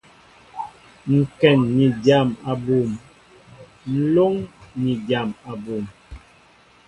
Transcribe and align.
Ŋkɛn 1.17 1.59
ni 1.75 1.85
dyam 2.03 2.29
abum, 2.51 2.89
nlóŋ 3.93 4.33
ni 4.81 4.91
dyam 5.07 5.29
abum. 5.51 5.85